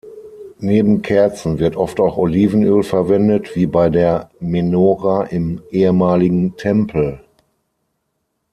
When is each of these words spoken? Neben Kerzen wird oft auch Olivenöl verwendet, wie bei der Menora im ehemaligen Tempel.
Neben 0.57 1.03
Kerzen 1.03 1.59
wird 1.59 1.75
oft 1.75 1.99
auch 1.99 2.17
Olivenöl 2.17 2.81
verwendet, 2.81 3.55
wie 3.55 3.67
bei 3.67 3.91
der 3.91 4.31
Menora 4.39 5.25
im 5.25 5.61
ehemaligen 5.69 6.57
Tempel. 6.57 7.19